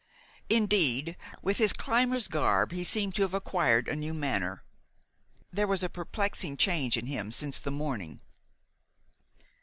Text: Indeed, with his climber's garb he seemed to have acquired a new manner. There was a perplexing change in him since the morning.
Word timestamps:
Indeed, 0.49 1.15
with 1.43 1.59
his 1.59 1.73
climber's 1.73 2.27
garb 2.27 2.71
he 2.71 2.83
seemed 2.83 3.13
to 3.13 3.21
have 3.21 3.35
acquired 3.35 3.87
a 3.87 3.95
new 3.95 4.15
manner. 4.15 4.63
There 5.53 5.67
was 5.67 5.83
a 5.83 5.89
perplexing 5.89 6.57
change 6.57 6.97
in 6.97 7.05
him 7.05 7.31
since 7.31 7.59
the 7.59 7.69
morning. 7.69 8.19